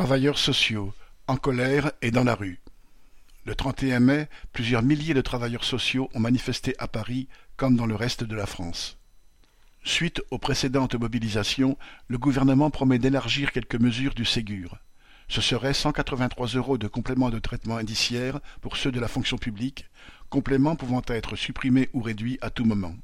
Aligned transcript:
Travailleurs 0.00 0.38
sociaux, 0.38 0.94
en 1.26 1.36
colère 1.36 1.92
et 2.00 2.10
dans 2.10 2.24
la 2.24 2.34
rue. 2.34 2.62
Le 3.44 3.54
31 3.54 4.00
mai, 4.00 4.28
plusieurs 4.50 4.82
milliers 4.82 5.12
de 5.12 5.20
travailleurs 5.20 5.62
sociaux 5.62 6.08
ont 6.14 6.20
manifesté 6.20 6.74
à 6.78 6.88
Paris 6.88 7.28
comme 7.58 7.76
dans 7.76 7.84
le 7.84 7.96
reste 7.96 8.24
de 8.24 8.34
la 8.34 8.46
France. 8.46 8.96
Suite 9.84 10.22
aux 10.30 10.38
précédentes 10.38 10.94
mobilisations, 10.94 11.76
le 12.08 12.16
gouvernement 12.16 12.70
promet 12.70 12.98
d'élargir 12.98 13.52
quelques 13.52 13.78
mesures 13.78 14.14
du 14.14 14.24
Ségur. 14.24 14.78
Ce 15.28 15.42
serait 15.42 15.74
183 15.74 16.46
euros 16.54 16.78
de 16.78 16.88
complément 16.88 17.28
de 17.28 17.38
traitement 17.38 17.76
indiciaire 17.76 18.40
pour 18.62 18.78
ceux 18.78 18.92
de 18.92 19.00
la 19.00 19.06
fonction 19.06 19.36
publique, 19.36 19.84
complément 20.30 20.76
pouvant 20.76 21.02
être 21.08 21.36
supprimé 21.36 21.90
ou 21.92 22.00
réduit 22.00 22.38
à 22.40 22.48
tout 22.48 22.64
moment. 22.64 22.94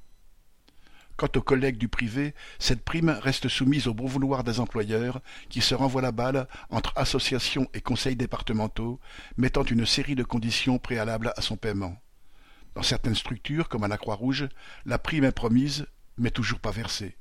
Quant 1.16 1.28
aux 1.34 1.42
collègues 1.42 1.78
du 1.78 1.88
privé, 1.88 2.34
cette 2.58 2.84
prime 2.84 3.08
reste 3.08 3.48
soumise 3.48 3.86
au 3.86 3.94
bon 3.94 4.06
vouloir 4.06 4.44
des 4.44 4.60
employeurs 4.60 5.20
qui 5.48 5.62
se 5.62 5.74
renvoient 5.74 6.02
la 6.02 6.12
balle 6.12 6.46
entre 6.68 6.92
associations 6.94 7.68
et 7.72 7.80
conseils 7.80 8.16
départementaux, 8.16 9.00
mettant 9.38 9.64
une 9.64 9.86
série 9.86 10.14
de 10.14 10.22
conditions 10.22 10.78
préalables 10.78 11.32
à 11.36 11.41
son 11.41 11.56
paiement. 11.56 11.96
Dans 12.74 12.82
certaines 12.82 13.14
structures, 13.14 13.70
comme 13.70 13.84
à 13.84 13.88
la 13.88 13.96
Croix-Rouge, 13.96 14.48
la 14.84 14.98
prime 14.98 15.24
est 15.24 15.32
promise, 15.32 15.86
mais 16.18 16.30
toujours 16.30 16.60
pas 16.60 16.70
versée. 16.70 17.16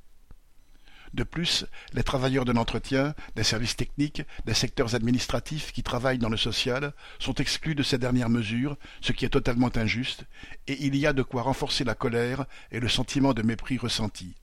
De 1.16 1.24
plus, 1.24 1.66
les 1.94 2.04
travailleurs 2.04 2.44
de 2.44 2.52
l'entretien, 2.52 3.16
des 3.38 3.44
services 3.46 3.78
techniques, 3.78 4.24
des 4.46 4.54
secteurs 4.54 4.96
administratifs 4.96 5.72
qui 5.72 5.82
travaillent 5.82 6.18
dans 6.18 6.28
le 6.28 6.36
social 6.36 6.92
sont 7.20 7.36
exclus 7.36 7.74
de 7.74 7.84
ces 7.84 7.98
dernières 7.98 8.30
mesures, 8.30 8.76
ce 9.00 9.14
qui 9.14 9.24
est 9.24 9.30
totalement 9.30 9.72
injuste, 9.78 10.26
et 10.68 10.86
il 10.86 10.94
y 10.98 11.08
a 11.08 11.14
de 11.14 11.24
quoi 11.24 11.44
renforcer 11.44 11.86
la 11.86 11.96
colère 11.96 12.44
et 12.70 12.82
le 12.82 12.90
sentiment 12.90 13.34
de 13.34 13.44
mépris 13.44 13.78
ressenti. 13.78 14.36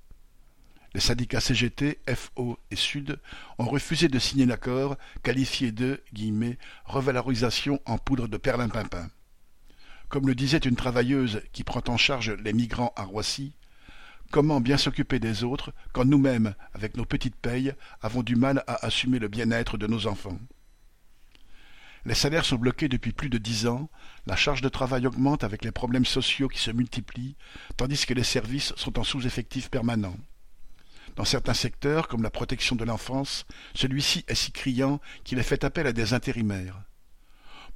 Les 0.95 1.01
syndicats 1.01 1.43
CGT, 1.43 1.99
FO 2.15 2.59
et 2.71 2.77
Sud 2.77 3.21
ont 3.59 3.69
refusé 3.69 4.09
de 4.09 4.19
signer 4.19 4.47
l'accord, 4.47 4.97
qualifié 5.23 5.73
de 5.73 6.03
revalorisation 6.87 7.83
en 7.85 7.99
poudre 7.99 8.29
de 8.29 8.39
perlimpinpin. 8.39 9.11
Comme 10.09 10.27
le 10.27 10.35
disait 10.35 10.57
une 10.57 10.77
travailleuse 10.77 11.43
qui 11.53 11.65
prend 11.65 11.83
en 11.89 11.99
charge 11.99 12.31
les 12.31 12.55
migrants 12.55 12.95
à 12.97 13.03
Roissy, 13.03 13.53
Comment 14.33 14.63
bien 14.63 14.79
s'occuper 14.79 15.19
des 15.19 15.45
autres 15.45 15.75
quand 15.93 16.07
nous-mêmes, 16.07 16.55
avec 16.73 16.97
nos 16.97 17.05
petites 17.05 17.37
payes, 17.37 17.75
avons 18.01 18.23
du 18.23 18.35
mal 18.35 18.65
à 18.67 18.87
assumer 18.87 19.19
le 19.19 19.29
bien-être 19.29 19.77
de 19.77 19.87
nos 19.87 20.07
enfants? 20.07 20.39
Les 22.07 22.15
salaires 22.15 22.47
sont 22.47 22.57
bloqués 22.57 22.89
depuis 22.89 23.13
plus 23.13 23.29
de 23.29 23.37
dix 23.37 23.67
ans, 23.67 23.91
la 24.25 24.35
charge 24.35 24.63
de 24.63 24.71
travail 24.71 25.07
augmente 25.07 25.45
avec 25.45 25.63
les 25.67 25.71
problèmes 25.71 26.07
sociaux 26.07 26.49
qui 26.49 26.61
se 26.61 26.71
multiplient, 26.71 27.37
tandis 27.77 28.07
que 28.07 28.15
les 28.15 28.25
services 28.25 28.73
sont 28.75 28.99
en 28.99 29.05
sous-effectif 29.05 29.69
permanent. 29.69 30.17
Dans 31.15 31.27
certains 31.27 31.53
secteurs, 31.53 32.09
comme 32.09 32.23
la 32.23 32.31
protection 32.31 32.75
de 32.75 32.87
l'enfance, 32.87 33.45
celui-ci 33.75 34.25
est 34.29 34.35
si 34.35 34.51
criant 34.51 34.99
qu'il 35.25 35.41
est 35.41 35.43
fait 35.43 35.63
appel 35.63 35.87
à 35.87 35.93
des 35.93 36.15
intérimaires. 36.15 36.81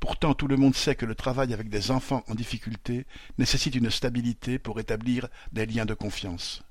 Pourtant 0.07 0.35
tout 0.35 0.47
le 0.47 0.57
monde 0.57 0.77
sait 0.77 0.95
que 0.95 1.05
le 1.05 1.17
travail 1.17 1.53
avec 1.53 1.69
des 1.69 1.91
enfants 1.91 2.23
en 2.29 2.37
difficulté 2.37 3.07
nécessite 3.39 3.75
une 3.75 3.91
stabilité 3.91 4.57
pour 4.61 4.79
établir 4.79 5.27
des 5.51 5.67
liens 5.67 5.85
de 5.85 5.95
confiance. 5.95 6.63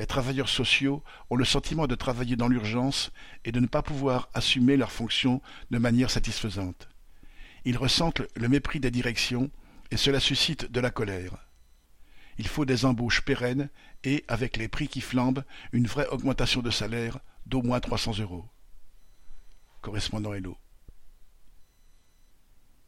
Les 0.00 0.06
travailleurs 0.06 0.48
sociaux 0.48 1.04
ont 1.30 1.36
le 1.36 1.44
sentiment 1.44 1.86
de 1.86 1.94
travailler 1.94 2.34
dans 2.34 2.48
l'urgence 2.48 3.12
et 3.44 3.52
de 3.52 3.60
ne 3.60 3.68
pas 3.68 3.82
pouvoir 3.82 4.30
assumer 4.34 4.76
leurs 4.76 4.90
fonctions 4.90 5.40
de 5.70 5.78
manière 5.78 6.10
satisfaisante. 6.10 6.88
Ils 7.64 7.78
ressentent 7.78 8.22
le 8.34 8.48
mépris 8.48 8.80
des 8.80 8.90
directions 8.90 9.48
et 9.92 9.96
cela 9.96 10.18
suscite 10.18 10.72
de 10.72 10.80
la 10.80 10.90
colère. 10.90 11.36
Il 12.36 12.48
faut 12.48 12.64
des 12.64 12.84
embauches 12.84 13.22
pérennes 13.22 13.68
et, 14.02 14.24
avec 14.26 14.56
les 14.56 14.66
prix 14.66 14.88
qui 14.88 15.02
flambent, 15.02 15.44
une 15.70 15.86
vraie 15.86 16.08
augmentation 16.08 16.62
de 16.62 16.70
salaire 16.70 17.20
d'au 17.46 17.62
moins 17.62 17.78
trois 17.78 17.96
cents 17.96 18.18
euros. 18.18 18.44
Correspondant 19.82 20.34
Hello. 20.34 20.58